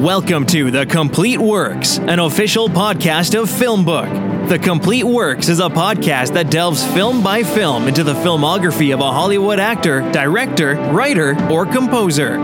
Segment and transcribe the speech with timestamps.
[0.00, 4.48] Welcome to The Complete Works, an official podcast of Filmbook.
[4.48, 9.00] The Complete Works is a podcast that delves film by film into the filmography of
[9.00, 12.38] a Hollywood actor, director, writer, or composer.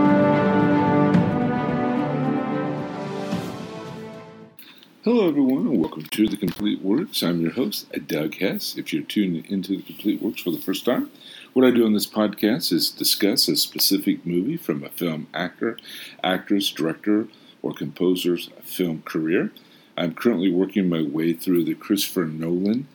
[5.03, 7.23] Hello, everyone, and welcome to The Complete Works.
[7.23, 8.77] I'm your host, Doug Hess.
[8.77, 11.09] If you're tuning into The Complete Works for the first time,
[11.53, 15.79] what I do on this podcast is discuss a specific movie from a film actor,
[16.23, 17.27] actress, director,
[17.61, 19.51] or composer's film career.
[19.97, 22.87] I'm currently working my way through the Christopher Nolan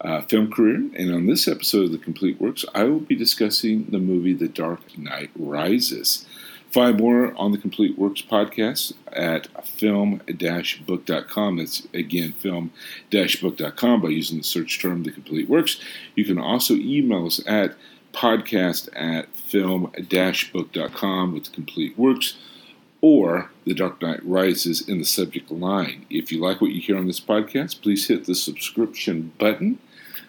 [0.00, 3.86] uh, film career, and on this episode of The Complete Works, I will be discussing
[3.90, 6.26] the movie The Dark Knight Rises.
[6.70, 11.56] Find more on the Complete Works podcast at film-book.com.
[11.56, 15.80] That's again film-book.com by using the search term The Complete Works.
[16.14, 17.74] You can also email us at
[18.12, 22.36] podcast at film-book.com with Complete Works
[23.00, 26.06] or The Dark Knight Rises in the subject line.
[26.10, 29.78] If you like what you hear on this podcast, please hit the subscription button.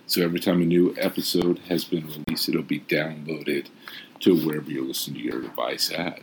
[0.07, 3.67] So every time a new episode has been released, it'll be downloaded
[4.21, 6.21] to wherever you're listening to your device at.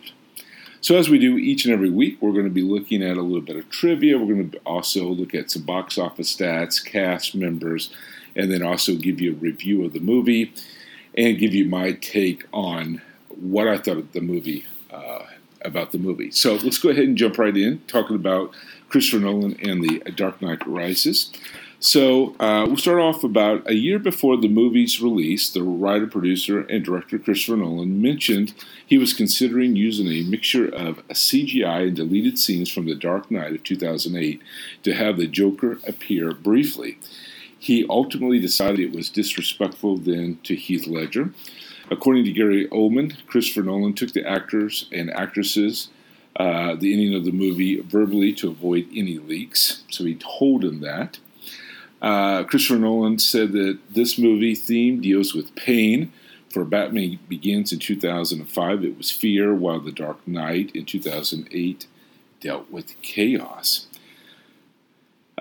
[0.80, 3.22] So, as we do each and every week, we're going to be looking at a
[3.22, 4.16] little bit of trivia.
[4.16, 7.92] We're going to also look at some box office stats, cast members,
[8.36, 10.54] and then also give you a review of the movie
[11.16, 15.24] and give you my take on what I thought of the movie, uh,
[15.62, 16.30] about the movie.
[16.30, 18.54] So, let's go ahead and jump right in, talking about
[18.88, 21.32] Christopher Nolan and the Dark Knight Rises.
[21.80, 25.48] So uh, we'll start off about a year before the movie's release.
[25.48, 28.52] The writer, producer, and director Christopher Nolan mentioned
[28.84, 33.52] he was considering using a mixture of CGI and deleted scenes from The Dark Knight
[33.52, 34.42] of 2008
[34.82, 36.98] to have the Joker appear briefly.
[37.56, 41.32] He ultimately decided it was disrespectful then to Heath Ledger.
[41.90, 45.88] According to Gary Oldman, Christopher Nolan took the actors and actresses.
[46.36, 49.82] Uh, the ending of the movie verbally to avoid any leaks.
[49.90, 51.18] So he told him that.
[52.00, 56.12] Uh, Christopher Nolan said that this movie theme deals with pain.
[56.50, 61.86] For Batman Begins in 2005, it was fear, while The Dark Knight in 2008
[62.40, 63.87] dealt with chaos.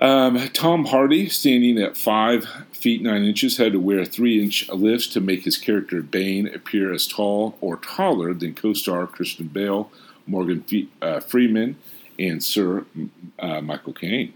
[0.00, 5.08] Um, Tom Hardy, standing at 5 feet 9 inches, had to wear 3 inch lifts
[5.08, 9.90] to make his character Bane appear as tall or taller than co star Christian Bale,
[10.26, 10.64] Morgan
[11.02, 11.76] uh, Freeman,
[12.18, 12.84] and Sir
[13.40, 14.32] uh, Michael Caine.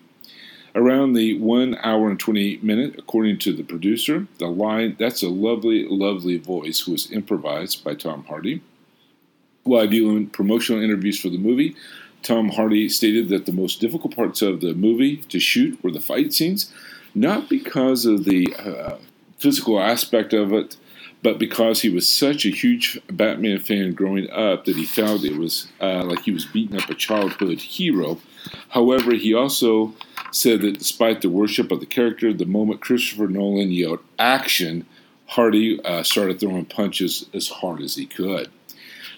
[0.75, 5.29] Around the one hour and 28 minute, according to the producer, the line, that's a
[5.29, 8.62] lovely, lovely voice, was improvised by Tom Hardy.
[9.65, 11.77] While doing promotional interviews for the movie,
[12.22, 16.00] Tom Hardy stated that the most difficult parts of the movie to shoot were the
[16.00, 16.72] fight scenes,
[17.15, 18.97] not because of the uh,
[19.38, 20.77] physical aspect of it,
[21.22, 25.37] but because he was such a huge Batman fan growing up that he felt it
[25.37, 28.19] was uh, like he was beating up a childhood hero.
[28.71, 29.94] However, he also
[30.32, 34.87] said that despite the worship of the character, the moment Christopher Nolan yelled action,
[35.27, 38.50] Hardy uh, started throwing punches as hard as he could.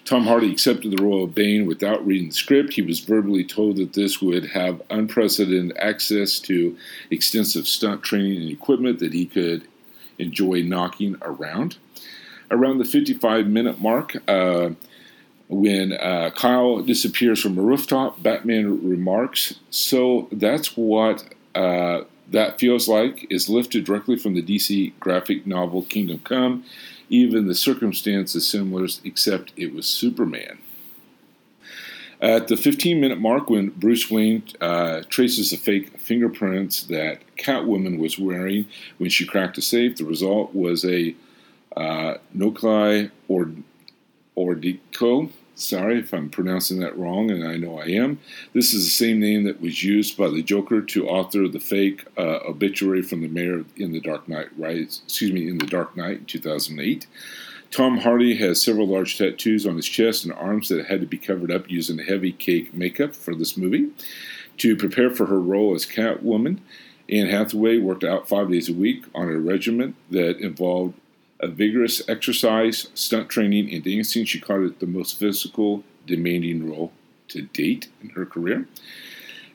[0.05, 2.75] Tom Hardy accepted the role of Bane without reading the script.
[2.75, 6.77] He was verbally told that this would have unprecedented access to
[7.11, 9.67] extensive stunt training and equipment that he could
[10.19, 11.79] enjoy knocking around.
[12.51, 14.71] Around the 55 minute mark, uh,
[15.49, 22.89] when uh, Kyle disappears from a rooftop, Batman remarks, So that's what uh, that feels
[22.89, 26.65] like, is lifted directly from the DC graphic novel Kingdom Come.
[27.09, 30.59] Even the circumstances similar, except it was Superman.
[32.21, 37.99] At the 15 minute mark, when Bruce Wayne uh, traces the fake fingerprints that Catwoman
[37.99, 38.67] was wearing
[38.99, 41.15] when she cracked a safe, the result was a
[41.77, 43.51] uh, Nokai or
[44.37, 45.31] Ordico.
[45.57, 48.19] Sorry if I'm pronouncing that wrong, and I know I am.
[48.55, 52.05] This is the same name that was used by the Joker to author the fake
[52.19, 54.81] uh, obituary from the mayor in the Dark Knight, right?
[54.81, 57.07] Excuse me, in the Dark Knight in 2008.
[57.71, 61.19] Tom Hardy has several large tattoos on his chest and arms that had to be
[61.19, 63.91] covered up using heavy cake makeup for this movie.
[64.59, 66.59] To prepare for her role as Catwoman,
[67.09, 70.95] Anne Hathaway worked out five days a week on a regimen that involved
[71.41, 74.25] a vigorous exercise, stunt training, and dancing.
[74.25, 76.93] She called it the most physical, demanding role
[77.29, 78.67] to date in her career.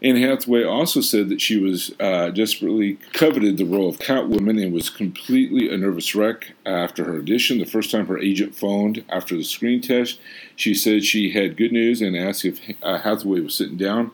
[0.02, 4.72] Anne Hathaway also said that she was uh, desperately coveted the role of Catwoman and
[4.72, 7.60] was completely a nervous wreck after her audition.
[7.60, 10.20] The first time her agent phoned after the screen test,
[10.56, 14.12] she said she had good news and asked if uh, Hathaway was sitting down.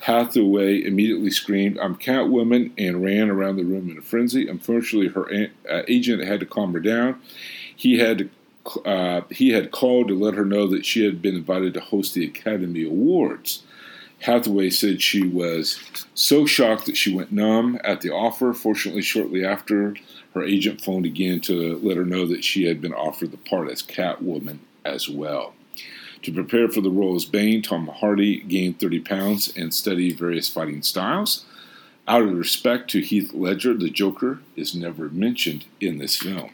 [0.00, 4.46] Hathaway immediately screamed, I'm Catwoman, and ran around the room in a frenzy.
[4.46, 7.20] Unfortunately, her uh, agent had to calm her down.
[7.74, 8.30] He had
[8.84, 12.14] uh, he had called to let her know that she had been invited to host
[12.14, 13.62] the Academy Awards.
[14.20, 15.78] Hathaway said she was
[16.14, 18.52] so shocked that she went numb at the offer.
[18.52, 19.94] Fortunately, shortly after,
[20.34, 23.70] her agent phoned again to let her know that she had been offered the part
[23.70, 25.54] as Catwoman as well.
[26.22, 30.48] To prepare for the role as Bane, Tom Hardy gained 30 pounds and studied various
[30.48, 31.44] fighting styles.
[32.08, 36.50] Out of respect to Heath Ledger, the Joker is never mentioned in this film.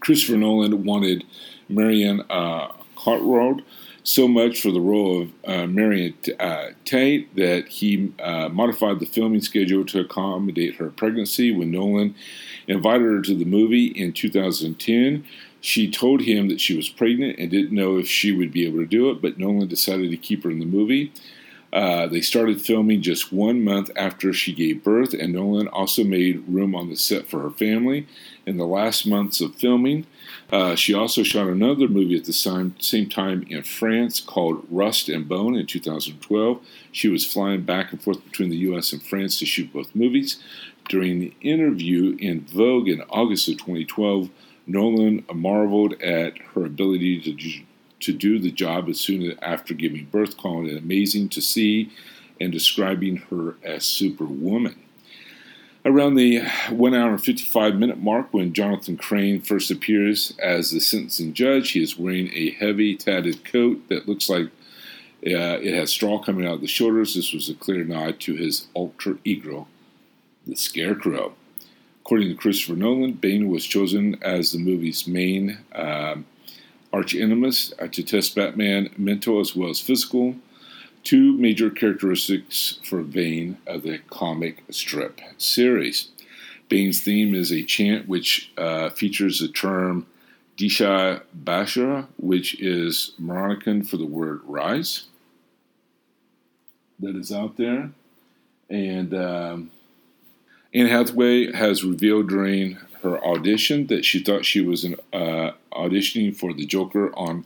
[0.00, 1.24] Christopher Nolan wanted
[1.68, 3.62] Marion uh, Cotillard
[4.04, 9.06] so much for the role of uh, Marion uh, Tate that he uh, modified the
[9.06, 11.52] filming schedule to accommodate her pregnancy.
[11.52, 12.14] When Nolan
[12.66, 15.24] invited her to the movie in 2010,
[15.62, 18.80] she told him that she was pregnant and didn't know if she would be able
[18.80, 21.12] to do it, but Nolan decided to keep her in the movie.
[21.72, 26.46] Uh, they started filming just one month after she gave birth, and Nolan also made
[26.48, 28.08] room on the set for her family.
[28.44, 30.04] In the last months of filming,
[30.50, 35.08] uh, she also shot another movie at the same, same time in France called Rust
[35.08, 36.60] and Bone in 2012.
[36.90, 38.92] She was flying back and forth between the U.S.
[38.92, 40.42] and France to shoot both movies.
[40.88, 44.28] During the interview in Vogue in August of 2012,
[44.66, 47.64] Nolan marveled at her ability to do,
[48.00, 51.90] to do the job as soon after giving birth, calling it amazing to see
[52.40, 54.76] and describing her as superwoman.
[55.84, 60.80] Around the 1 hour and 55 minute mark, when Jonathan Crane first appears as the
[60.80, 64.46] sentencing judge, he is wearing a heavy tatted coat that looks like
[65.26, 67.14] uh, it has straw coming out of the shoulders.
[67.14, 69.66] This was a clear nod to his alter ego,
[70.46, 71.34] the Scarecrow.
[72.04, 76.26] According to Christopher Nolan, Bane was chosen as the movie's main um,
[76.92, 80.34] arch uh, to test Batman mental as well as physical.
[81.04, 86.08] Two major characteristics for Bane of the comic strip series.
[86.68, 90.06] Bane's theme is a chant which uh, features the term
[90.56, 95.04] Deshi Basara, which is Moroccan for the word rise.
[96.98, 97.90] That is out there.
[98.68, 99.70] And um,
[100.74, 106.34] Anne Hathaway has revealed during her audition that she thought she was an, uh, auditioning
[106.34, 107.44] for the Joker on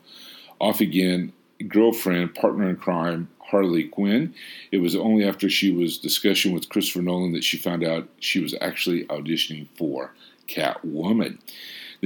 [0.60, 1.32] Off Again
[1.68, 4.34] girlfriend, partner in crime, Harley Quinn.
[4.70, 8.40] It was only after she was discussing with Christopher Nolan that she found out she
[8.40, 10.12] was actually auditioning for
[10.48, 11.38] Catwoman.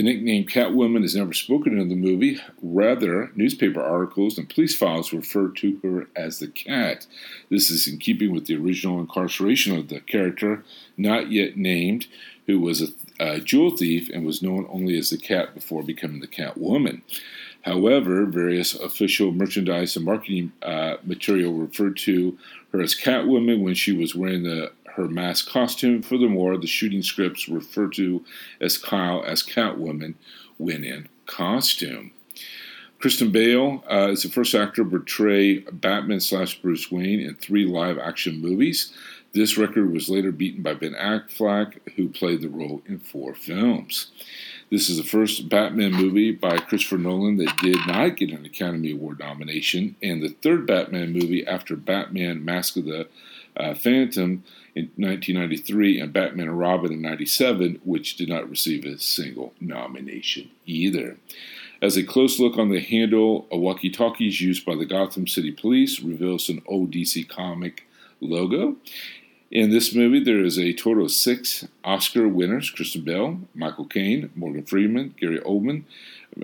[0.00, 2.40] The nickname Catwoman is never spoken in the movie.
[2.62, 7.06] Rather, newspaper articles and police files refer to her as the Cat.
[7.50, 10.64] This is in keeping with the original incarceration of the character,
[10.96, 12.06] not yet named,
[12.46, 12.86] who was a,
[13.22, 17.02] a jewel thief and was known only as the Cat before becoming the Catwoman.
[17.66, 22.38] However, various official merchandise and marketing uh, material referred to
[22.72, 26.02] her as Catwoman when she was wearing the her mask costume.
[26.02, 28.24] Furthermore, the shooting scripts refer to
[28.60, 30.14] as Kyle as Catwoman
[30.58, 32.12] when in costume.
[33.00, 37.64] Christian Bale uh, is the first actor to portray Batman slash Bruce Wayne in three
[37.64, 38.92] live action movies.
[39.32, 44.08] This record was later beaten by Ben Affleck, who played the role in four films.
[44.70, 48.92] This is the first Batman movie by Christopher Nolan that did not get an Academy
[48.92, 53.08] Award nomination, and the third Batman movie after Batman Mask of the
[53.56, 58.98] uh, Phantom in 1993 and Batman and Robin in 97, which did not receive a
[58.98, 61.16] single nomination either.
[61.82, 65.50] As a close look on the handle a walkie talkies used by the Gotham City
[65.50, 67.86] Police reveals an old DC comic
[68.20, 68.76] logo.
[69.50, 74.30] In this movie, there is a total of six Oscar winners Kristen Bell, Michael Caine,
[74.36, 75.84] Morgan Freeman, Gary Oldman,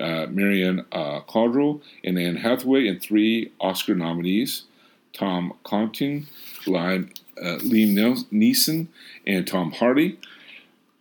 [0.00, 4.64] uh, Marion uh, Cotillard, and Anne Hathaway, and three Oscar nominees
[5.12, 6.26] Tom Conti,
[6.64, 8.88] Liam, uh, Liam Neeson,
[9.26, 10.18] and Tom Hardy.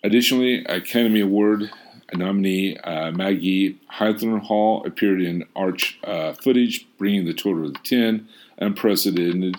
[0.03, 1.71] Additionally, Academy Award
[2.13, 8.27] nominee uh, Maggie Gyllenhaal appeared in Arch uh, footage, bringing the total to 10,
[8.57, 9.57] unprecedented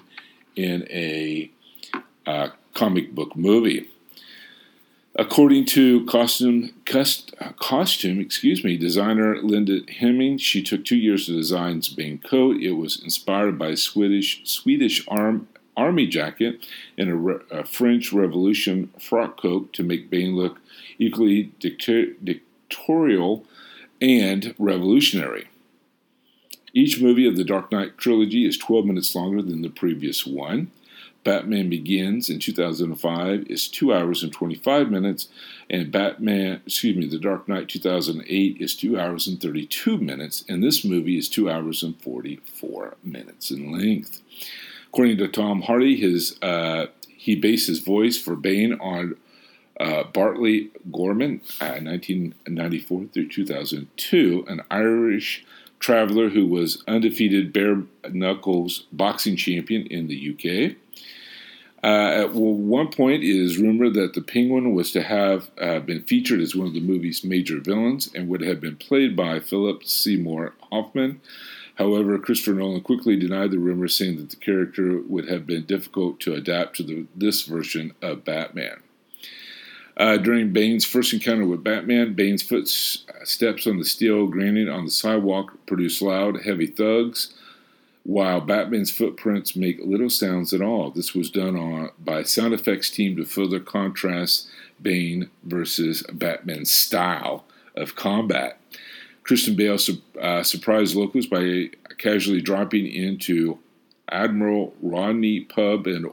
[0.54, 1.50] in a
[2.26, 3.88] uh, comic book movie.
[5.18, 11.32] According to costume cust, costume excuse me designer Lindy Hemming, she took two years to
[11.32, 12.58] design Bane coat.
[12.58, 16.66] It was inspired by Swedish Swedish arm, army jacket
[16.96, 20.58] and a, re, a, French Revolution frock coat to make Bane look
[20.98, 23.44] equally dictatorial
[24.00, 25.48] and revolutionary.
[26.72, 30.70] Each movie of the Dark Knight trilogy is 12 minutes longer than the previous one.
[31.24, 35.28] Batman Begins in 2005 is 2 hours and 25 minutes,
[35.68, 40.62] and Batman, excuse me, The Dark Knight 2008 is 2 hours and 32 minutes, and
[40.62, 44.22] this movie is 2 hours and 44 minutes in length.
[44.96, 46.86] According to Tom Hardy, his uh,
[47.18, 49.16] he based his voice for Bane on
[49.78, 55.44] uh, Bartley Gorman, uh, 1994 through 2002, an Irish
[55.80, 60.76] Traveler, who was undefeated bare knuckles boxing champion in the UK.
[61.84, 66.04] Uh, at one point, it is rumored that the Penguin was to have uh, been
[66.04, 69.84] featured as one of the movie's major villains and would have been played by Philip
[69.84, 71.20] Seymour Hoffman.
[71.76, 76.20] However, Christopher Nolan quickly denied the rumor, saying that the character would have been difficult
[76.20, 78.82] to adapt to the, this version of Batman.
[79.96, 84.90] Uh, during Bane's first encounter with Batman, Bane's footsteps on the steel granite on the
[84.90, 87.34] sidewalk produce loud, heavy thugs,
[88.02, 90.90] while Batman's footprints make little sounds at all.
[90.90, 94.48] This was done on, by sound effects team to further contrast
[94.80, 98.60] Bane versus Batman's style of combat.
[99.26, 99.78] Christian Bale
[100.20, 103.58] uh, surprised locals by casually dropping into
[104.08, 106.12] Admiral Rodney Pub in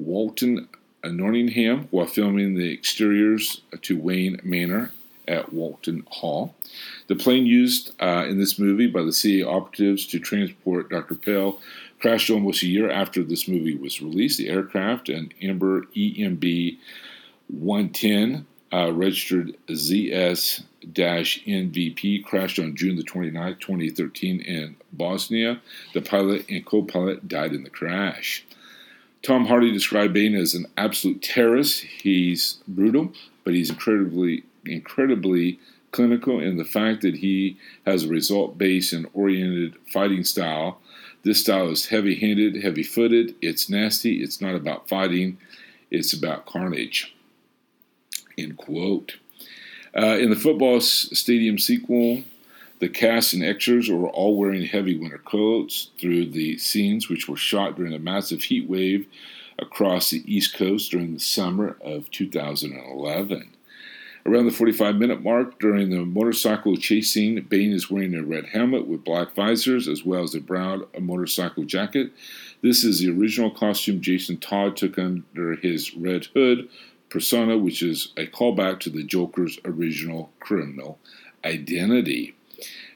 [0.00, 0.66] Wollaton,
[1.04, 4.90] Nottingham, while filming the exteriors to Wayne Manor
[5.28, 6.54] at Wollaton Hall.
[7.08, 11.16] The plane used uh, in this movie by the CIA operatives to transport Dr.
[11.16, 11.60] Pell
[12.00, 14.38] crashed almost a year after this movie was released.
[14.38, 16.78] The aircraft, an Embraer EMB
[17.48, 25.60] 110, uh, registered ZS NVP, crashed on June the 29th, 2013, in Bosnia.
[25.94, 28.44] The pilot and co pilot died in the crash.
[29.22, 31.82] Tom Hardy described Bane as an absolute terrorist.
[31.82, 33.12] He's brutal,
[33.44, 35.60] but he's incredibly, incredibly
[35.92, 40.80] clinical in the fact that he has a result based and oriented fighting style.
[41.22, 45.36] This style is heavy handed, heavy footed, it's nasty, it's not about fighting,
[45.90, 47.14] it's about carnage.
[48.38, 49.16] End quote.
[49.96, 52.22] Uh, in the football stadium sequel,
[52.78, 57.36] the cast and extras were all wearing heavy winter coats through the scenes, which were
[57.36, 59.06] shot during a massive heat wave
[59.58, 63.50] across the East Coast during the summer of 2011.
[64.26, 68.46] Around the 45 minute mark, during the motorcycle chase scene, Bane is wearing a red
[68.46, 72.12] helmet with black visors as well as a brown motorcycle jacket.
[72.62, 76.68] This is the original costume Jason Todd took under his red hood
[77.10, 80.98] persona, which is a callback to the Joker's original criminal
[81.44, 82.34] identity.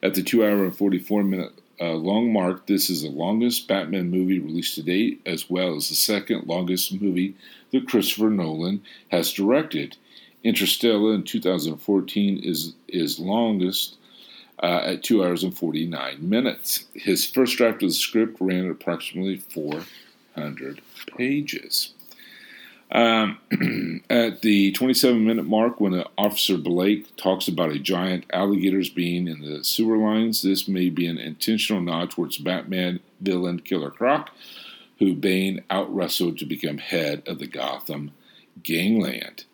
[0.02, 4.11] At the 2 hour and 44 minute uh, long mark, this is the longest Batman
[4.11, 7.35] movie released to date, as well as the second longest movie
[7.73, 9.97] that Christopher Nolan has directed.
[10.44, 13.97] Interstellar in 2014 is is longest
[14.62, 16.85] uh, at 2 hours and 49 minutes.
[16.94, 20.80] His first draft of the script ran approximately 400
[21.16, 21.93] pages.
[22.92, 23.38] Um,
[24.10, 29.40] at the 27 minute mark, when Officer Blake talks about a giant alligators being in
[29.40, 34.30] the sewer lines, this may be an intentional nod towards Batman villain Killer Croc,
[34.98, 38.12] who Bane outwrestled to become head of the Gotham
[38.62, 39.44] gangland.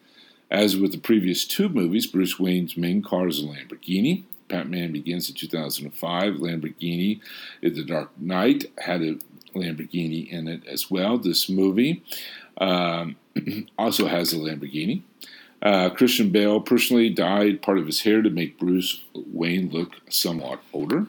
[0.51, 4.25] As with the previous two movies, Bruce Wayne's main car is a Lamborghini.
[4.49, 6.35] Batman begins in 2005.
[6.35, 7.21] Lamborghini,
[7.63, 9.19] in The Dark Knight, had a
[9.55, 11.19] Lamborghini in it as well.
[11.19, 12.03] This movie
[12.61, 13.17] um,
[13.79, 15.03] also has a Lamborghini.
[15.63, 20.61] Uh, Christian Bale personally dyed part of his hair to make Bruce Wayne look somewhat
[20.73, 21.07] older.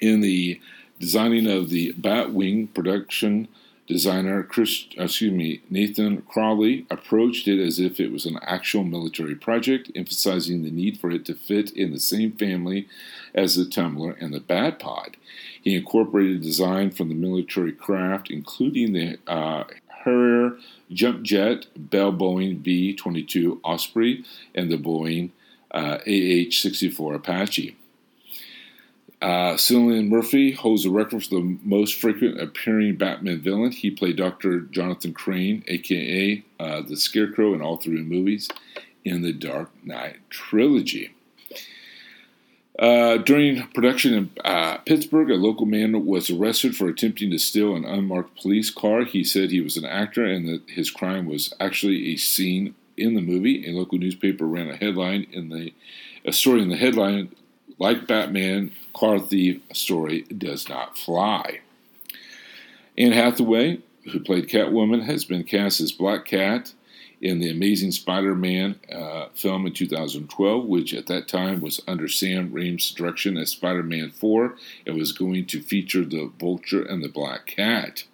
[0.00, 0.60] In the
[0.98, 3.48] designing of the Batwing production,
[3.86, 9.34] designer Chris, excuse me, Nathan Crowley approached it as if it was an actual military
[9.34, 12.88] project, emphasizing the need for it to fit in the same family
[13.34, 15.16] as the Tumbler and the Batpod.
[15.60, 19.64] He incorporated design from the military craft, including the uh,
[20.04, 20.56] Harrier
[20.92, 25.30] Jump Jet, Bell Boeing V 22 Osprey, and the Boeing
[25.72, 27.76] uh, AH 64 Apache.
[29.22, 33.70] Uh, Cillian Murphy holds the record for the most frequent appearing Batman villain.
[33.70, 34.60] He played Dr.
[34.60, 38.48] Jonathan Crane, aka uh, the Scarecrow, in all three movies
[39.04, 41.14] in the Dark Knight trilogy.
[42.80, 47.76] Uh, during production in uh, Pittsburgh, a local man was arrested for attempting to steal
[47.76, 49.04] an unmarked police car.
[49.04, 53.12] He said he was an actor and that his crime was actually a scene in
[53.12, 53.68] the movie.
[53.68, 55.74] A local newspaper ran a headline in the
[56.24, 57.34] a story in the headline
[57.78, 61.60] like Batman, car thief story does not fly.
[62.96, 63.78] Anne Hathaway,
[64.12, 66.72] who played Catwoman, has been cast as Black Cat
[67.20, 72.08] in the Amazing Spider Man uh, film in 2012, which at that time was under
[72.08, 77.02] Sam Raimi's direction as Spider Man 4 and was going to feature the Vulture and
[77.02, 78.04] the Black Cat.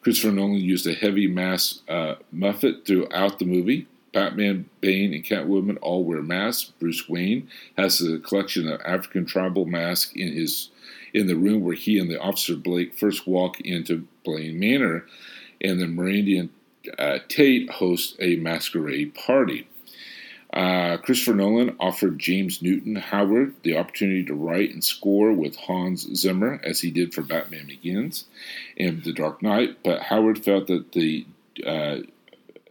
[0.00, 3.86] Christopher Nolan used a heavy mask uh, muffet throughout the movie.
[4.12, 6.72] Batman, Bane, and Catwoman all wear masks.
[6.78, 10.70] Bruce Wayne has a collection of African tribal masks in his
[11.12, 15.06] in the room where he and the officer Blake first walk into Blaine Manor,
[15.60, 16.50] and the Meridian
[16.98, 19.68] uh, Tate hosts a masquerade party.
[20.52, 26.08] Uh, Christopher Nolan offered James Newton Howard the opportunity to write and score with Hans
[26.14, 28.24] Zimmer, as he did for Batman Begins
[28.78, 31.26] and The Dark Knight, but Howard felt that the
[31.66, 31.98] uh,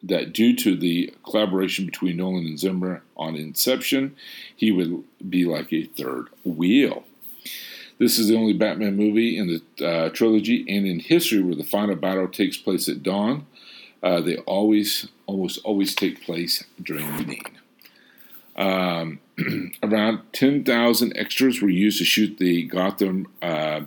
[0.03, 4.15] that due to the collaboration between Nolan and Zimmer on Inception,
[4.55, 7.03] he would be like a third wheel.
[7.99, 11.63] This is the only Batman movie in the uh, trilogy and in history where the
[11.63, 13.47] final battle takes place at dawn.
[14.03, 17.45] Uh, they always, almost always take place during evening.
[18.55, 19.19] Um,
[19.83, 23.81] around 10,000 extras were used to shoot the Gotham uh,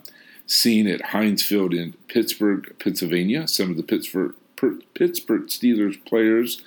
[0.47, 3.47] scene at Heinz Field in Pittsburgh, Pennsylvania.
[3.49, 4.35] Some of the Pittsburgh,
[4.95, 6.62] Pittsburgh Steelers players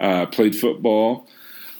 [0.00, 1.26] uh, played football.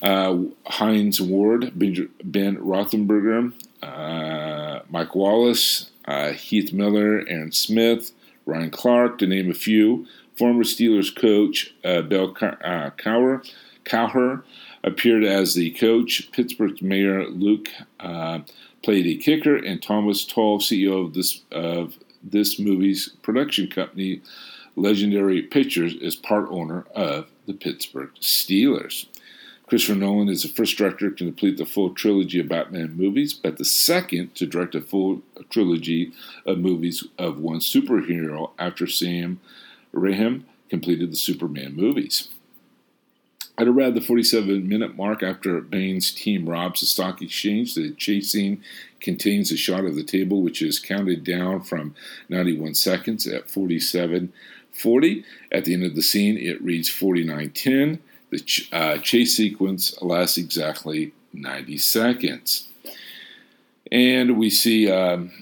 [0.03, 3.53] Uh, Hines Ward, Ben Roethlisberger,
[3.83, 8.13] uh, Mike Wallace, uh, Heath Miller, Aaron Smith,
[8.47, 10.07] Ryan Clark, to name a few.
[10.41, 13.47] Former Steelers coach uh, Bill uh, Cowher,
[13.85, 14.43] Cowher
[14.83, 16.33] appeared as the coach.
[16.33, 17.69] Pittsburgh Mayor Luke
[18.01, 18.39] uh,
[18.83, 24.23] played a kicker, and Thomas Tull, CEO of this of this movie's production company,
[24.77, 29.09] Legendary Pictures, is part owner of the Pittsburgh Steelers.
[29.67, 33.59] Christopher Nolan is the first director to complete the full trilogy of Batman movies, but
[33.59, 35.21] the second to direct a full
[35.51, 36.13] trilogy
[36.47, 39.39] of movies of one superhero after Sam
[39.95, 42.29] Raimi completed the Superman movies.
[43.59, 48.31] At around the 47 minute mark after Bane's team robs the stock exchange, the chase
[48.31, 48.63] scene
[49.01, 51.95] contains a shot of the table, which is counted down from
[52.31, 55.25] 91 seconds at 47.40.
[55.53, 57.99] At the end of the scene, it reads 49.10.
[58.31, 62.67] The ch- uh, chase sequence lasts exactly 90 seconds.
[63.93, 65.33] And we see, um,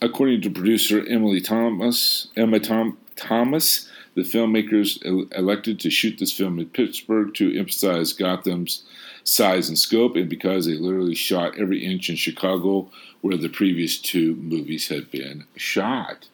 [0.00, 5.04] according to producer Emily Thomas, Emma Tom- Thomas, the filmmakers
[5.36, 8.84] elected to shoot this film in Pittsburgh to emphasize Gotham's
[9.24, 13.98] size and scope, and because they literally shot every inch in Chicago where the previous
[13.98, 16.28] two movies had been shot.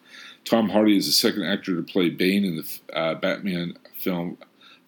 [0.45, 4.37] Tom Hardy is the second actor to play Bane in the uh, Batman film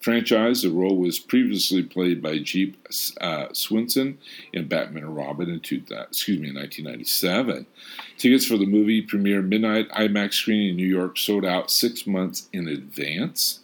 [0.00, 0.62] franchise.
[0.62, 2.86] The role was previously played by Jeep
[3.20, 4.18] uh, Swenson
[4.52, 7.66] in Batman and Robin in, two, excuse me, in 1997.
[8.16, 12.48] Tickets for the movie premiere midnight IMAX screening in New York sold out six months
[12.52, 13.60] in advance.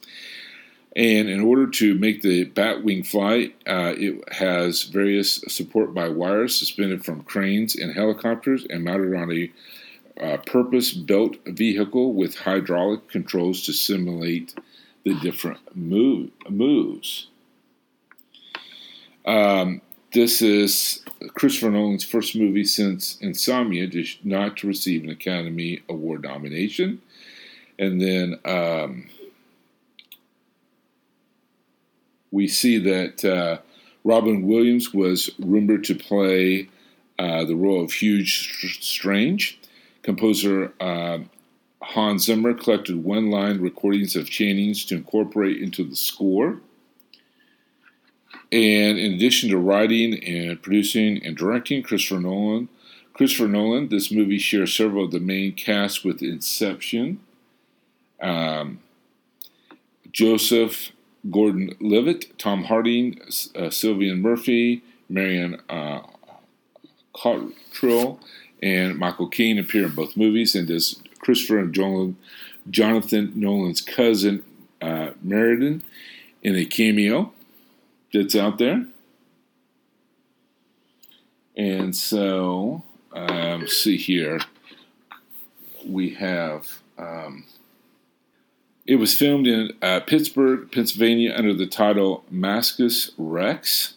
[0.96, 6.56] And in order to make the Batwing fly, uh, it has various support by wires
[6.56, 9.52] suspended from cranes and helicopters and mounted on a
[10.20, 14.54] uh, purpose built vehicle with hydraulic controls to simulate
[15.04, 17.28] the different move, moves.
[19.26, 19.80] Um,
[20.12, 21.02] this is
[21.34, 27.02] Christopher Nolan's first movie since Insomnia to not to receive an Academy Award nomination.
[27.78, 29.08] And then um,
[32.30, 33.58] we see that uh,
[34.04, 36.68] Robin Williams was rumored to play
[37.18, 39.58] uh, the role of Hugh Strange.
[40.02, 41.18] Composer uh,
[41.84, 46.60] Hans Zimmer collected one line recordings of Channing's to incorporate into the score.
[48.50, 52.68] And in addition to writing and producing and directing, Christopher Nolan,
[53.12, 57.20] Christopher Nolan, this movie shares several of the main casts with Inception.
[58.20, 58.80] Um,
[60.10, 60.92] Joseph
[61.30, 66.00] Gordon-Levitt, Tom Harding, uh, Cillian Murphy, Marion uh,
[67.14, 68.18] Cotillard,
[68.62, 72.16] and Michael Caine appear in both movies, and as Christopher and Jonathan,
[72.70, 74.44] Jonathan Nolan's cousin,
[74.80, 75.82] uh, Meriden,
[76.42, 77.32] in a cameo
[78.12, 78.86] that's out there.
[81.56, 82.82] And so,
[83.12, 84.40] um, see here,
[85.86, 86.80] we have.
[86.98, 87.44] Um,
[88.86, 93.94] it was filmed in uh, Pittsburgh, Pennsylvania, under the title Magnus Rex.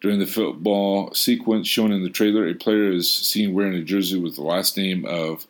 [0.00, 4.16] During the football sequence shown in the trailer, a player is seen wearing a jersey
[4.16, 5.48] with the last name of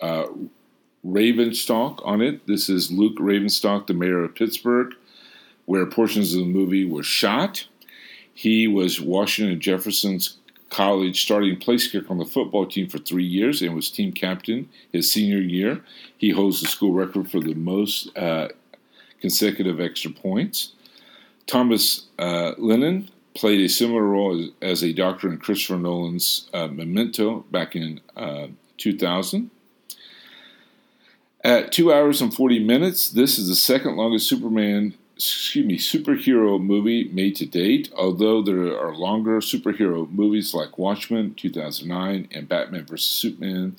[0.00, 0.26] uh,
[1.04, 2.46] Ravenstahl on it.
[2.46, 4.94] This is Luke Ravenstahl, the mayor of Pittsburgh,
[5.66, 7.66] where portions of the movie were shot.
[8.34, 10.38] He was Washington Jefferson's
[10.70, 14.68] college starting place kicker on the football team for three years and was team captain
[14.90, 15.84] his senior year.
[16.16, 18.48] He holds the school record for the most uh,
[19.20, 20.72] consecutive extra points.
[21.46, 26.68] Thomas uh, Lennon played a similar role as, as, a doctor in Christopher Nolan's uh,
[26.68, 28.46] Memento back in uh,
[28.78, 29.50] 2000.
[31.44, 36.62] At two hours and 40 minutes, this is the second longest Superman, excuse me, superhero
[36.62, 37.92] movie made to date.
[37.96, 43.10] Although there are longer superhero movies like Watchmen 2009 and Batman vs.
[43.10, 43.76] Superman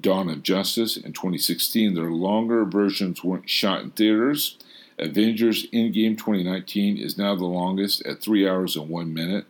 [0.00, 4.56] Dawn of Justice in 2016, their longer versions weren't shot in theaters
[5.02, 9.46] Avengers Endgame 2019 is now the longest at three hours and one minute,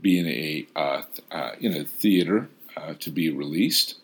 [0.00, 3.96] being a uh, uh, in a theater uh, to be released.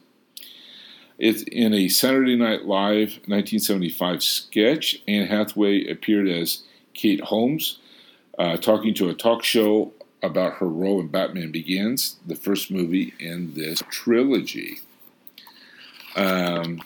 [1.19, 5.03] It's in a Saturday Night Live 1975 sketch.
[5.07, 6.63] Anne Hathaway appeared as
[6.95, 7.79] Kate Holmes,
[8.39, 13.13] uh, talking to a talk show about her role in Batman Begins, the first movie
[13.19, 14.79] in this trilogy.
[16.17, 16.81] Um,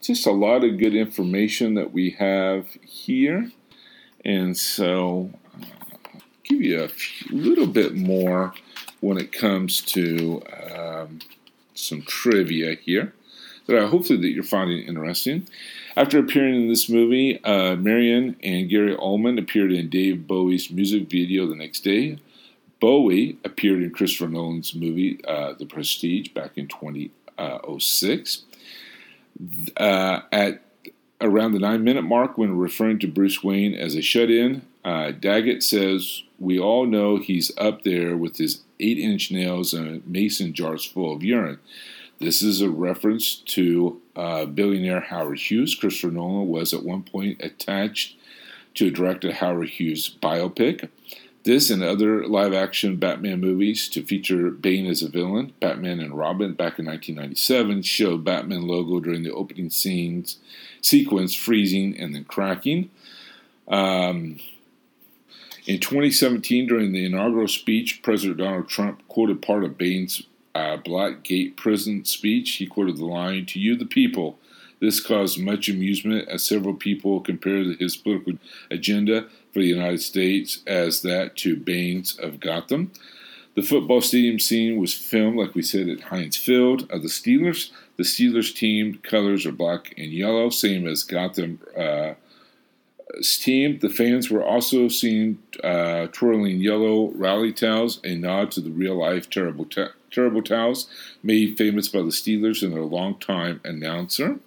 [0.00, 3.50] just a lot of good information that we have here.
[4.24, 5.66] And so, uh,
[6.42, 8.54] give you a few, little bit more
[9.00, 10.42] when it comes to
[10.74, 11.20] um,
[11.74, 13.12] some trivia here
[13.66, 15.46] that I hopefully that you're finding interesting.
[15.96, 21.08] After appearing in this movie, uh, Marion and Gary Oldman appeared in Dave Bowie's music
[21.08, 22.18] video the next day.
[22.80, 28.42] Bowie appeared in Christopher Nolan's movie uh, The Prestige back in 2006.
[29.76, 30.62] Uh, at
[31.20, 35.12] around the nine minute mark, when referring to Bruce Wayne as a shut in, uh,
[35.12, 40.52] Daggett says, We all know he's up there with his eight inch nails and mason
[40.52, 41.58] jars full of urine.
[42.18, 45.74] This is a reference to uh, billionaire Howard Hughes.
[45.74, 48.16] Christopher Nolan was at one point attached
[48.74, 50.88] to direct a Howard Hughes biopic.
[51.44, 56.16] This and other live action Batman movies to feature Bane as a villain, Batman and
[56.16, 60.38] Robin back in 1997, showed Batman logo during the opening scenes
[60.80, 62.90] sequence freezing and then cracking.
[63.68, 64.40] Um,
[65.66, 70.22] in 2017, during the inaugural speech, President Donald Trump quoted part of Bane's
[70.56, 72.52] uh, Blackgate prison speech.
[72.52, 74.38] He quoted the line, To you, the people.
[74.80, 78.34] This caused much amusement as several people compared his political
[78.70, 82.92] agenda for the United States as that to Bane's of Gotham.
[83.54, 87.70] The football stadium scene was filmed, like we said, at Heinz Field of the Steelers.
[87.96, 92.14] The Steelers team colors are black and yellow, same as Gotham uh,
[93.22, 93.78] team.
[93.78, 98.98] The fans were also seen uh, twirling yellow rally towels, a nod to the real
[98.98, 100.88] life terrible, ta- terrible towels
[101.22, 104.38] made famous by the Steelers and their longtime announcer.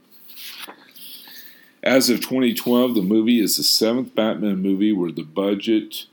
[1.82, 6.06] As of 2012, the movie is the seventh Batman movie where the budget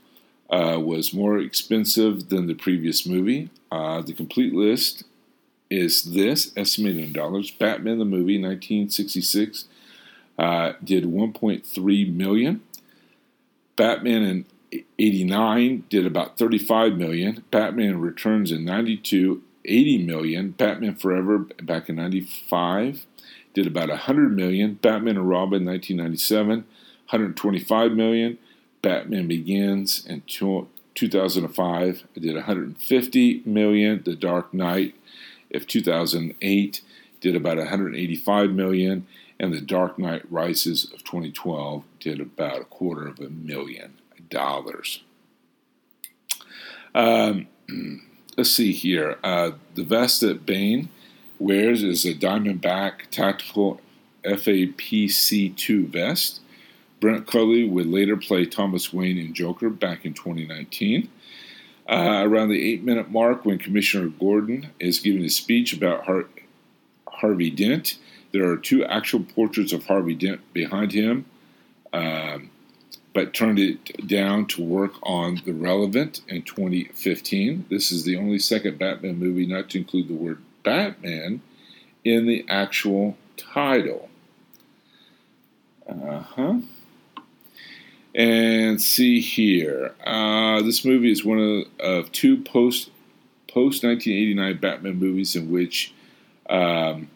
[0.49, 3.49] uh, was more expensive than the previous movie.
[3.69, 5.03] Uh, the complete list
[5.69, 9.65] is this estimated in dollars Batman the movie 1966
[10.39, 12.61] uh, did 1.3 million.
[13.75, 17.43] Batman in 89 did about 35 million.
[17.51, 20.51] Batman Returns in 92, 80 million.
[20.51, 23.05] Batman Forever back in 95
[23.53, 24.75] did about 100 million.
[24.75, 28.37] Batman and Robin 1997, 125 million.
[28.81, 34.03] Batman Begins in 2005 did 150 million.
[34.03, 34.95] The Dark Knight
[35.53, 36.81] of 2008
[37.19, 39.07] did about 185 million
[39.39, 43.93] and The Dark Knight Rises of 2012 did about a quarter of a million
[44.29, 45.03] dollars.
[46.93, 47.47] Um,
[48.37, 49.17] let's see here.
[49.23, 50.89] Uh, the vest that Bane
[51.39, 53.79] wears is a Diamondback Tactical
[54.23, 56.41] FAPC2 vest.
[56.99, 61.09] Brett Cullen would later play Thomas Wayne in Joker back in 2019.
[61.89, 66.27] Uh, around the eight minute mark, when Commissioner Gordon is giving a speech about Har-
[67.07, 67.97] Harvey Dent,
[68.33, 71.25] there are two actual portraits of Harvey Dent behind him,
[71.93, 72.49] um,
[73.17, 77.65] but turned it down to work on The Revenant in 2015.
[77.67, 81.41] This is the only second Batman movie not to include the word Batman
[82.05, 84.09] in the actual title.
[85.89, 86.59] Uh huh.
[88.13, 92.91] And see here, uh, this movie is one of, of two post
[93.47, 95.91] post 1989 Batman movies in which
[96.51, 97.09] um,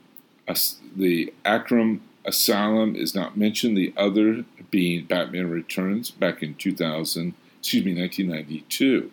[0.95, 3.77] the Arkham Asylum is not mentioned.
[3.77, 9.11] The other being Batman Returns back in 2000, excuse me, 1992.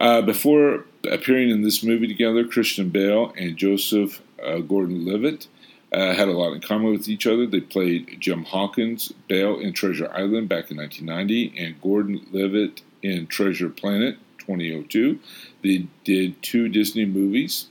[0.00, 5.46] Uh, before appearing in this movie together, Christian Bale and Joseph uh, Gordon-Levitt
[5.92, 7.46] uh, had a lot in common with each other.
[7.46, 13.68] They played Jim Hawkins, Bale in Treasure Island back in 1990, and Gordon-Levitt in Treasure
[13.68, 15.18] Planet 2002.
[15.62, 17.68] They did two Disney movies.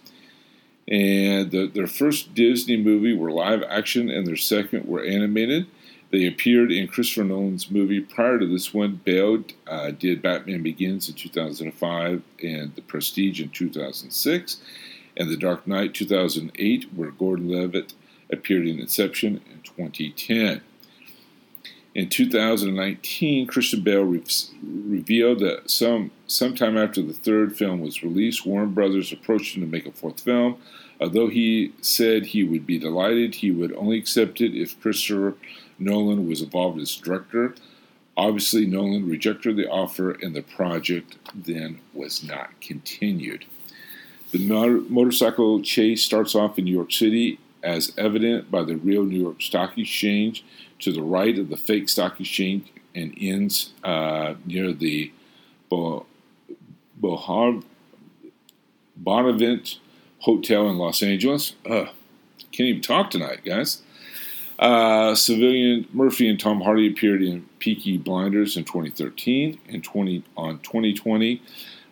[0.89, 5.67] And the, their first Disney movie were live action, and their second were animated.
[6.11, 8.99] They appeared in Christopher Nolan's movie prior to this one.
[9.03, 14.61] Bale uh, did Batman Begins in 2005 and The Prestige in 2006,
[15.15, 17.93] and The Dark Knight 2008, where Gordon Levitt
[18.31, 20.61] appeared in Inception in 2010.
[21.99, 24.23] In 2019, Christian Bale re-
[24.63, 29.67] revealed that some sometime after the third film was released, Warner Brothers approached him to
[29.67, 30.61] make a fourth film.
[31.01, 35.35] Although he said he would be delighted, he would only accept it if Christopher
[35.77, 37.53] Nolan was involved as director.
[38.15, 43.43] Obviously, Nolan rejected the offer, and the project then was not continued.
[44.31, 49.21] The motorcycle chase starts off in New York City, as evident by the real New
[49.21, 50.43] York Stock Exchange
[50.79, 55.11] to the right of the fake stock exchange, and ends uh, near the
[55.69, 56.05] Bo-
[59.01, 59.77] Bonavent
[60.19, 61.55] Hotel in Los Angeles.
[61.65, 61.91] Can't
[62.59, 63.81] even talk tonight, guys.
[64.57, 70.59] Uh, Cillian Murphy and Tom Hardy appeared in Peaky Blinders in 2013 and 20 on
[70.59, 71.41] 2020.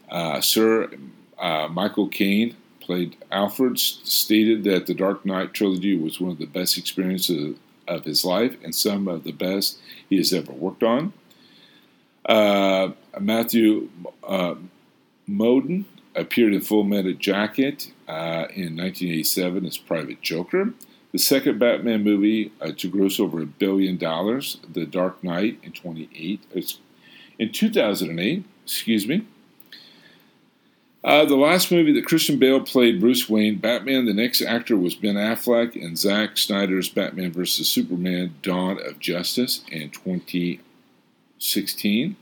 [0.09, 0.89] Uh, Sir
[1.37, 3.77] uh, Michael Caine played Alfred.
[3.77, 7.55] Stated that the Dark Knight trilogy was one of the best experiences
[7.87, 9.77] of his life and some of the best
[10.09, 11.13] he has ever worked on.
[12.25, 13.89] Uh, Matthew
[14.27, 14.55] uh,
[15.29, 20.73] Modine appeared in Full Metal Jacket uh, in 1987 as Private Joker.
[21.11, 25.71] The second Batman movie uh, to gross over a billion dollars, The Dark Knight, in
[25.71, 26.41] 28,
[27.39, 29.25] in 2008, excuse me.
[31.07, 34.93] Uh, the last movie that Christian Bale played Bruce Wayne, Batman, the next actor was
[34.93, 37.69] Ben Affleck in Zack Snyder's Batman vs.
[37.69, 42.17] Superman Dawn of Justice in 2016.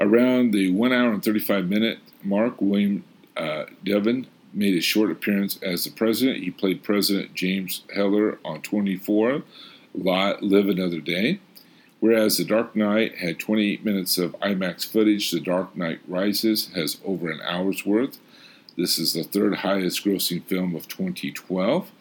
[0.00, 3.04] Around the 1 hour and 35 minute mark, William
[3.36, 6.42] uh, Devane made a short appearance as the president.
[6.42, 9.42] He played President James Heller on 24,
[9.94, 11.38] Live Another Day.
[12.02, 17.00] Whereas The Dark Knight had 28 minutes of IMAX footage, The Dark Knight Rises has
[17.04, 18.18] over an hour's worth.
[18.76, 21.92] This is the third highest grossing film of 2012.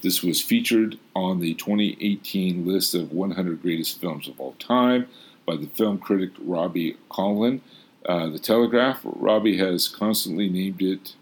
[0.00, 5.08] This was featured on the 2018 list of 100 greatest films of all time
[5.44, 7.60] by the film critic Robbie Collin.
[8.06, 11.16] Uh, the Telegraph, Robbie has constantly named it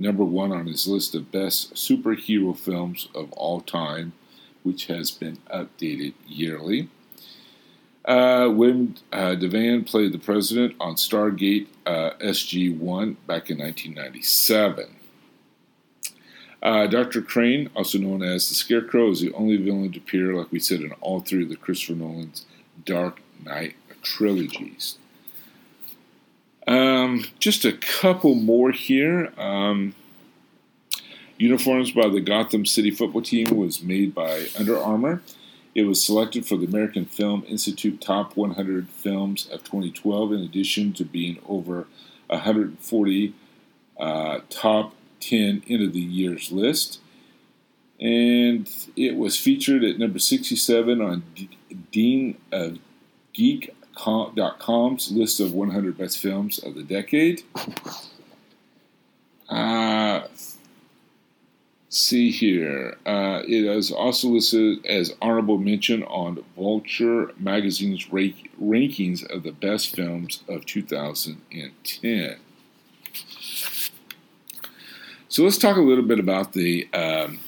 [0.00, 4.14] number one on his list of best superhero films of all time,
[4.64, 6.88] which has been updated yearly.
[8.04, 14.96] Uh, Wim uh, Devane played the president on Stargate uh, SG 1 back in 1997.
[16.62, 17.22] Uh, Dr.
[17.22, 20.80] Crane, also known as the Scarecrow, is the only villain to appear, like we said,
[20.80, 22.46] in all three of the Christopher Nolan's
[22.84, 24.98] Dark Knight trilogies.
[26.66, 29.32] Um, just a couple more here.
[29.38, 29.94] Um,
[31.36, 35.22] uniforms by the Gotham City football team was made by Under Armour.
[35.74, 40.92] It was selected for the American Film Institute Top 100 Films of 2012, in addition
[40.94, 41.86] to being over
[42.28, 43.34] 140
[43.98, 47.00] uh, top 10 end of the year's list.
[48.00, 51.22] And it was featured at number 67 on
[51.92, 52.78] Den of
[53.32, 57.42] Geek.com's list of 100 best films of the decade.
[59.48, 60.22] Uh,
[61.94, 62.96] see here.
[63.06, 69.52] Uh, it is also listed as honorable mention on Vulture magazine's rank- rankings of the
[69.52, 72.36] best films of 2010.
[75.28, 77.40] So let's talk a little bit about the um,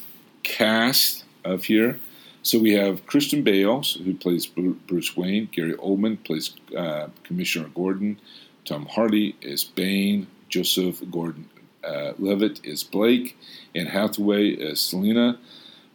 [0.43, 1.99] cast of here.
[2.43, 5.49] So we have Christian Bale, who plays Bruce Wayne.
[5.51, 8.21] Gary Oldman plays uh, Commissioner Gordon.
[8.65, 10.29] Tom Hardy is Bane.
[10.49, 11.49] Joseph Gordon
[11.87, 13.39] uh, Levitt is Blake,
[13.75, 15.39] Anne Hathaway is Selina,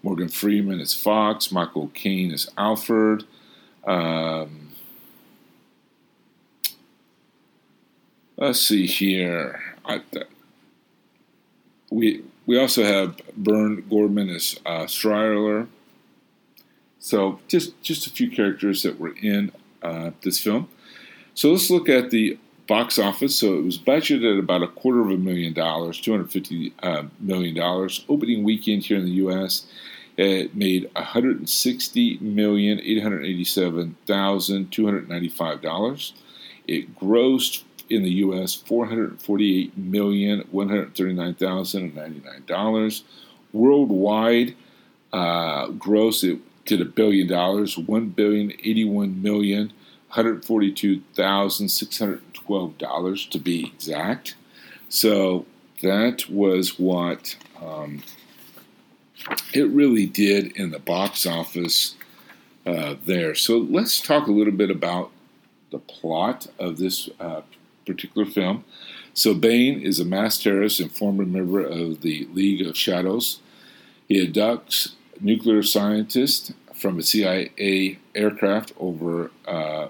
[0.03, 3.25] Morgan Freeman is Fox, Michael Caine is Alfred.
[3.85, 4.69] Um,
[8.37, 9.61] let's see here.
[9.85, 10.01] I,
[11.91, 14.87] we we also have Burn Gorman as uh.
[16.99, 19.51] So just just a few characters that were in
[19.81, 20.69] uh, this film.
[21.33, 23.35] So let's look at the box office.
[23.35, 26.73] So it was budgeted at about a quarter of a million dollars, two hundred fifty
[26.83, 28.05] uh, million dollars.
[28.07, 29.65] Opening weekend here in the U.S.,
[30.17, 36.13] it made one hundred sixty million eight hundred eighty-seven thousand two hundred ninety-five dollars.
[36.67, 38.55] It grossed in the U.S.
[38.55, 43.03] four hundred forty-eight million one hundred thirty-nine thousand ninety-nine dollars.
[43.53, 44.55] Worldwide
[45.11, 49.73] uh, gross it did a billion dollars, one billion eighty-one million.
[52.51, 54.35] $142,612 to be exact.
[54.89, 55.45] So
[55.81, 58.03] that was what um,
[59.53, 61.95] it really did in the box office
[62.65, 63.35] uh, there.
[63.35, 65.11] So let's talk a little bit about
[65.71, 67.41] the plot of this uh,
[67.85, 68.63] particular film.
[69.13, 73.39] So Bane is a mass terrorist and former member of the League of Shadows.
[74.07, 79.87] He abducts nuclear scientists from a CIA aircraft over uh,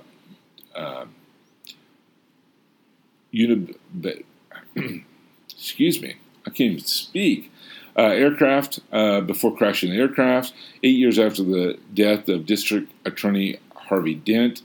[5.49, 6.15] excuse me,
[6.45, 7.51] I can't even speak,
[7.97, 10.53] uh, aircraft uh, before crashing the aircraft.
[10.83, 14.61] Eight years after the death of District Attorney Harvey Dent,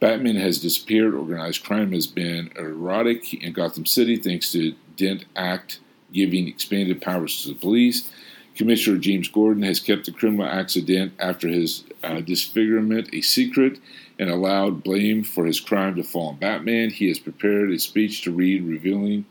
[0.00, 1.14] Batman has disappeared.
[1.14, 5.80] Organized crime has been erratic in Gotham City thanks to Dent Act
[6.12, 8.10] giving expanded powers to the police.
[8.54, 13.78] Commissioner James Gordon has kept the criminal accident after his uh, disfigurement a secret
[14.18, 16.90] and allowed blame for his crime to fall on Batman.
[16.90, 19.26] He has prepared a speech to read revealing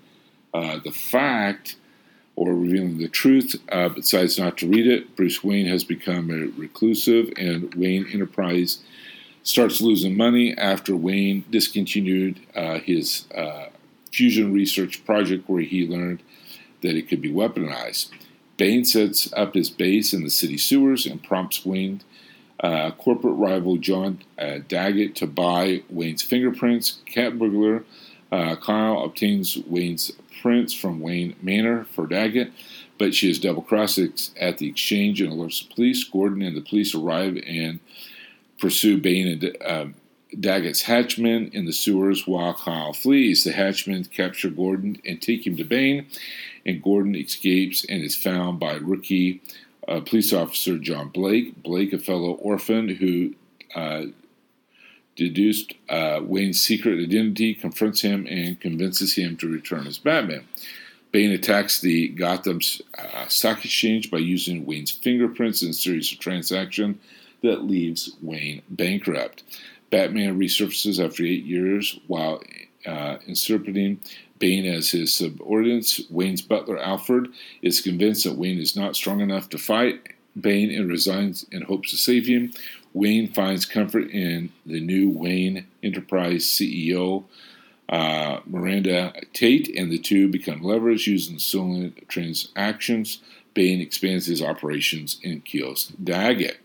[0.54, 1.76] uh, the fact
[2.36, 5.16] or revealing the truth, uh, but decides not to read it.
[5.16, 8.80] Bruce Wayne has become a reclusive, and Wayne Enterprise
[9.44, 13.68] starts losing money after Wayne discontinued uh, his uh,
[14.12, 16.22] fusion research project where he learned
[16.82, 18.10] that it could be weaponized.
[18.58, 22.02] Bane sets up his base in the city sewers and prompts Wayne,
[22.62, 27.00] uh, corporate rival John uh, Daggett, to buy Wayne's fingerprints.
[27.06, 27.84] Cat burglar
[28.32, 32.52] uh, Kyle obtains Wayne's prints from Wayne Manor for Daggett,
[32.98, 36.04] but she is double crossed at the exchange and alerts the police.
[36.04, 37.80] Gordon and the police arrive and
[38.60, 39.86] pursue Bane and uh,
[40.38, 43.44] Daggett's hatchmen in the sewers while Kyle flees.
[43.44, 46.08] The hatchmen capture Gordon and take him to Bane
[46.66, 49.42] and Gordon escapes and is found by rookie
[49.88, 51.62] uh, police officer John Blake.
[51.64, 53.34] Blake, a fellow orphan who
[53.76, 54.06] uh,
[55.16, 60.48] deduced uh, Wayne's secret identity, confronts him and convinces him to return as Batman.
[61.12, 62.60] Bane attacks the Gotham
[62.98, 66.98] uh, Stock Exchange by using Wayne's fingerprints in a series of transactions
[67.42, 69.44] that leaves Wayne bankrupt.
[69.92, 72.42] Batman resurfaces after eight years while
[72.86, 73.18] uh,
[74.40, 76.02] Bane as his subordinates.
[76.10, 77.30] Wayne's butler, Alfred,
[77.62, 81.92] is convinced that Wayne is not strong enough to fight Bane and resigns in hopes
[81.92, 82.52] to save him.
[82.94, 87.26] Wayne finds comfort in the new Wayne Enterprise CEO,
[87.90, 93.20] uh, Miranda Tate, and the two become lovers using stolen transactions.
[93.54, 96.58] Bane expands his operations and kills Daggett.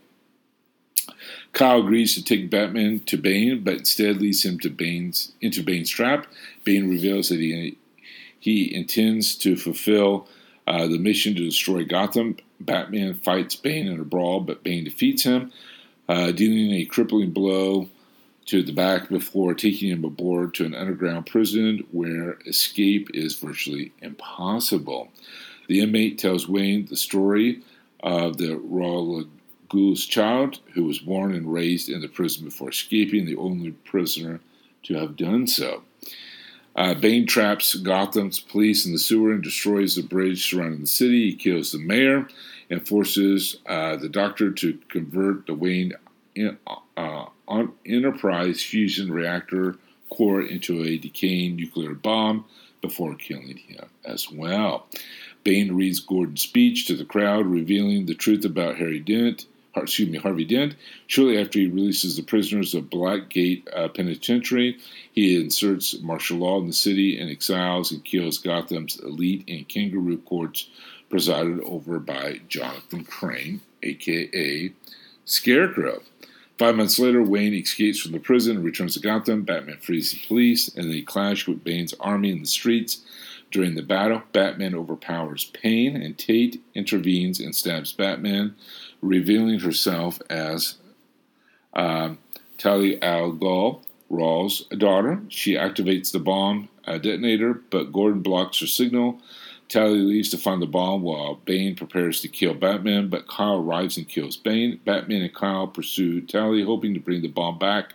[1.53, 5.89] Kyle agrees to take Batman to Bane, but instead leads him to Bane's into Bane's
[5.89, 6.27] trap.
[6.63, 7.77] Bane reveals that he
[8.39, 10.27] he intends to fulfill
[10.67, 12.37] uh, the mission to destroy Gotham.
[12.59, 15.51] Batman fights Bane in a brawl, but Bane defeats him,
[16.09, 17.89] uh, dealing a crippling blow
[18.47, 23.91] to the back before taking him aboard to an underground prison where escape is virtually
[24.01, 25.09] impossible.
[25.67, 27.61] The inmate tells Wayne the story
[28.01, 29.29] of the Ra's al
[29.71, 34.41] Ghul's child, who was born and raised in the prison before escaping, the only prisoner
[34.83, 35.83] to have done so.
[36.75, 41.31] Uh, Bane traps Gotham's police in the sewer and destroys the bridge surrounding the city.
[41.31, 42.27] He kills the mayor
[42.69, 45.93] and forces uh, the doctor to convert the Wayne
[46.35, 46.57] in,
[46.97, 47.25] uh,
[47.85, 49.75] Enterprise fusion reactor
[50.09, 52.45] core into a decaying nuclear bomb
[52.81, 54.87] before killing him as well.
[55.43, 60.17] Bane reads Gordon's speech to the crowd, revealing the truth about Harry Dent excuse me,
[60.17, 60.75] Harvey Dent.
[61.07, 64.77] Shortly after he releases the prisoners of Blackgate uh, Penitentiary,
[65.13, 70.17] he inserts martial law in the city and exiles and kills Gotham's elite and kangaroo
[70.17, 70.69] courts
[71.09, 74.71] presided over by Jonathan Crane, aka
[75.25, 76.01] Scarecrow.
[76.57, 79.41] Five months later, Wayne escapes from the prison and returns to Gotham.
[79.41, 83.01] Batman frees the police, and they clash with Bane's army in the streets.
[83.51, 88.55] During the battle, Batman overpowers Bane, and Tate intervenes and stabs Batman
[89.01, 90.75] revealing herself as
[91.73, 92.15] uh,
[92.57, 95.21] Talia al Ghul, Ra's daughter.
[95.27, 99.19] She activates the bomb uh, detonator, but Gordon blocks her signal.
[99.67, 103.97] Talia leaves to find the bomb while Bane prepares to kill Batman, but Kyle arrives
[103.97, 104.79] and kills Bane.
[104.85, 107.93] Batman and Kyle pursue Talia, hoping to bring the bomb back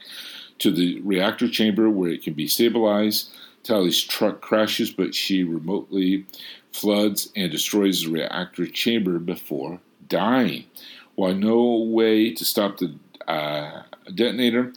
[0.59, 3.31] to the reactor chamber where it can be stabilized.
[3.67, 6.27] Talia's truck crashes, but she remotely
[6.73, 10.65] floods and destroys the reactor chamber before dying.
[11.15, 12.95] While no way to stop the
[13.27, 13.83] uh,
[14.15, 14.73] detonator,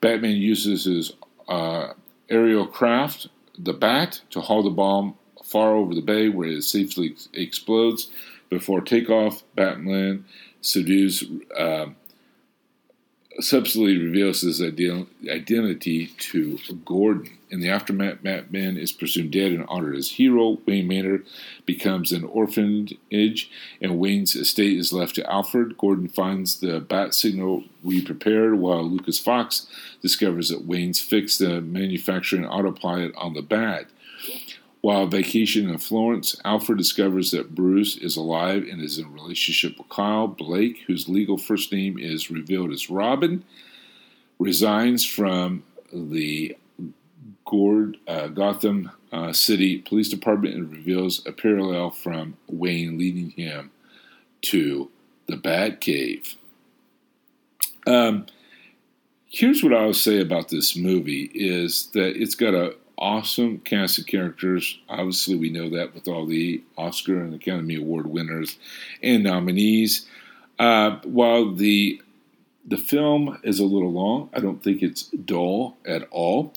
[0.00, 1.12] Batman uses his
[1.48, 1.94] uh,
[2.28, 3.28] aerial craft,
[3.58, 8.10] the Bat, to haul the bomb far over the bay where it safely ex- explodes.
[8.50, 10.24] Before takeoff, Batman
[10.60, 11.24] subdues
[11.56, 11.86] uh,
[13.40, 17.38] subsequently reveals his identity to Gordon.
[17.50, 20.58] In the aftermath, Batman is presumed dead and honored as hero.
[20.66, 21.22] Wayne Manor
[21.66, 25.78] becomes an orphanage, and Wayne's estate is left to Alfred.
[25.78, 29.66] Gordon finds the bat signal re-prepared, while Lucius Fox
[30.02, 33.86] discovers that Wayne's fixed the manufacturing autopilot on the bat.
[34.84, 39.78] While vacationing in Florence, Alfred discovers that Bruce is alive and is in a relationship
[39.78, 40.28] with Kyle.
[40.28, 43.44] Blake, whose legal first name is revealed as Robin,
[44.38, 46.54] resigns from the
[47.46, 53.70] Gord, uh, Gotham uh, City Police Department and reveals a parallel from Wayne leading him
[54.42, 54.90] to
[55.28, 56.34] the Batcave.
[57.86, 58.26] Um,
[59.24, 64.06] here's what I'll say about this movie is that it's got a awesome cast of
[64.06, 64.78] characters.
[64.88, 68.58] Obviously, we know that with all the Oscar and Academy Award winners
[69.02, 70.06] and nominees.
[70.58, 72.00] Uh, while the
[72.66, 76.54] the film is a little long, I don't think it's dull at all,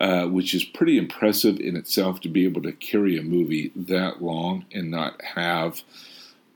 [0.00, 4.22] uh, which is pretty impressive in itself to be able to carry a movie that
[4.22, 5.82] long and not have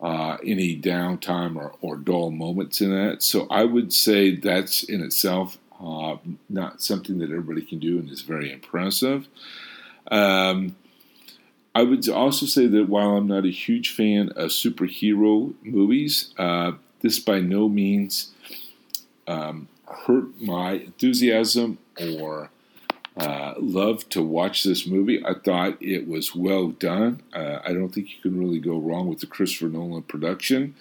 [0.00, 3.22] uh, any downtime or, or dull moments in that.
[3.22, 6.16] So I would say that's in itself uh,
[6.48, 9.28] not something that everybody can do and is very impressive.
[10.10, 10.76] Um,
[11.74, 16.72] I would also say that while I'm not a huge fan of superhero movies, uh,
[17.00, 18.30] this by no means
[19.26, 22.50] um, hurt my enthusiasm or
[23.16, 25.24] uh, love to watch this movie.
[25.24, 27.22] I thought it was well done.
[27.32, 30.74] Uh, I don't think you can really go wrong with the Christopher Nolan production.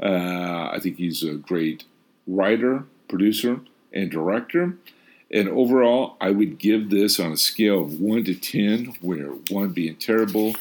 [0.00, 1.84] Uh, I think he's a great
[2.26, 3.60] writer, producer,
[3.92, 4.76] and director.
[5.30, 9.70] And overall, I would give this on a scale of 1 to 10, where 1
[9.70, 10.56] being terrible,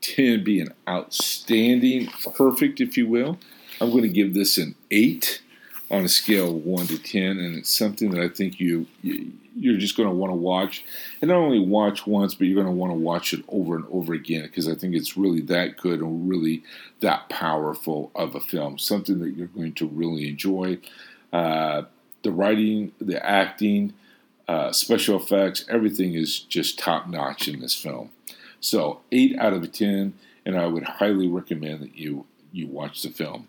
[0.00, 3.38] 10 being outstanding, perfect, if you will.
[3.80, 5.42] I'm going to give this an 8
[5.90, 9.74] on a scale of 1 to 10, and it's something that I think you, you
[9.74, 10.84] are just going to want to watch,
[11.20, 13.84] and not only watch once, but you're going to want to watch it over and
[13.90, 16.64] over again because I think it's really that good and really
[17.00, 20.78] that powerful of a film, something that you're going to really enjoy.
[21.32, 21.82] Uh,
[22.26, 23.94] the writing, the acting,
[24.48, 28.10] uh, special effects, everything is just top notch in this film.
[28.60, 30.14] So, eight out of ten,
[30.44, 33.46] and I would highly recommend that you you watch the film.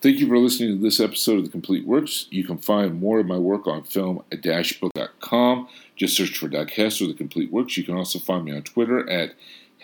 [0.00, 2.26] Thank you for listening to this episode of The Complete Works.
[2.30, 5.68] You can find more of my work on film-book.com.
[5.94, 7.76] Just search for Doug Hess or The Complete Works.
[7.76, 9.34] You can also find me on Twitter at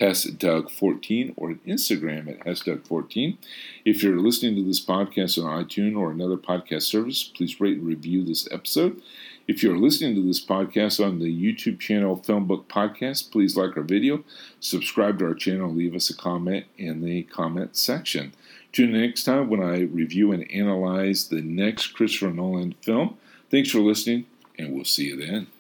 [0.01, 3.37] HessDoug14 or on Instagram at HessDoug14.
[3.85, 7.87] If you're listening to this podcast on iTunes or another podcast service, please rate and
[7.87, 9.01] review this episode.
[9.49, 13.77] If you're listening to this podcast on the YouTube channel Film Book Podcast, please like
[13.77, 14.25] our video,
[14.61, 18.33] subscribe to our channel, leave us a comment in the comment section.
[18.73, 23.19] Tune in next time when I review and analyze the next Christopher Nolan film.
[23.51, 24.25] Thanks for listening,
[24.59, 25.52] and we'll see you then.